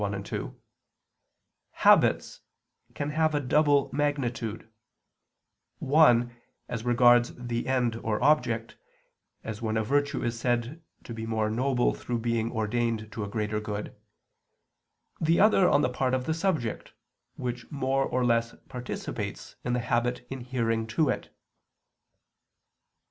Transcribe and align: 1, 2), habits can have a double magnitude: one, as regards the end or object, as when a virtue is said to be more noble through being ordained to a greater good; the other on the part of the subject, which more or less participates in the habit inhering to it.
1, 0.01 0.23
2), 0.23 0.59
habits 1.73 2.41
can 2.95 3.11
have 3.11 3.35
a 3.35 3.39
double 3.39 3.87
magnitude: 3.93 4.67
one, 5.77 6.35
as 6.67 6.83
regards 6.83 7.35
the 7.35 7.67
end 7.67 7.95
or 7.97 8.19
object, 8.23 8.75
as 9.43 9.61
when 9.61 9.77
a 9.77 9.83
virtue 9.83 10.23
is 10.23 10.39
said 10.39 10.81
to 11.03 11.13
be 11.13 11.27
more 11.27 11.51
noble 11.51 11.93
through 11.93 12.17
being 12.17 12.51
ordained 12.51 13.11
to 13.11 13.23
a 13.23 13.29
greater 13.29 13.59
good; 13.59 13.95
the 15.19 15.39
other 15.39 15.69
on 15.69 15.81
the 15.83 15.87
part 15.89 16.15
of 16.15 16.25
the 16.25 16.33
subject, 16.33 16.93
which 17.35 17.69
more 17.69 18.03
or 18.03 18.25
less 18.25 18.55
participates 18.67 19.55
in 19.63 19.73
the 19.73 19.81
habit 19.81 20.25
inhering 20.31 20.87
to 20.87 21.09
it. 21.09 21.29